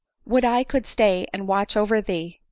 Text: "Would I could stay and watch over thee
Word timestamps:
"Would 0.25 0.43
I 0.43 0.63
could 0.63 0.87
stay 0.87 1.27
and 1.31 1.47
watch 1.47 1.77
over 1.77 2.01
thee 2.01 2.39